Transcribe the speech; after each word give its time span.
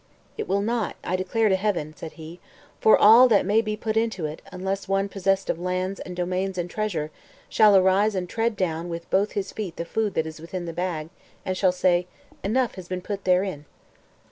"It 0.35 0.47
will 0.47 0.61
not, 0.61 0.95
I 1.03 1.15
declare 1.15 1.47
to 1.47 1.55
Heaven," 1.55 1.93
said 1.95 2.13
he, 2.13 2.39
"for 2.79 2.97
all 2.97 3.27
that 3.27 3.45
may 3.45 3.61
be 3.61 3.77
put 3.77 3.95
into 3.95 4.25
it, 4.25 4.41
unless 4.51 4.87
one 4.87 5.07
possessed 5.07 5.47
of 5.47 5.59
lands, 5.59 5.99
and 5.99 6.15
domains, 6.15 6.57
and 6.57 6.67
treasure, 6.67 7.11
shall 7.49 7.75
arise 7.75 8.15
and 8.15 8.27
tread 8.27 8.55
down 8.55 8.89
with 8.89 9.07
both 9.11 9.33
his 9.33 9.51
feet 9.51 9.75
the 9.75 9.85
food 9.85 10.15
that 10.15 10.25
is 10.25 10.41
within 10.41 10.65
the 10.65 10.73
bag, 10.73 11.11
and 11.45 11.55
shall 11.55 11.71
say, 11.71 12.07
'Enough 12.43 12.73
has 12.73 12.87
been 12.87 13.01
put 13.01 13.25
therein.'" 13.25 13.65